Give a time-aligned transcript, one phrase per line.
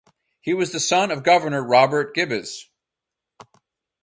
[0.39, 2.67] He was the son of governor Robert Gibbes.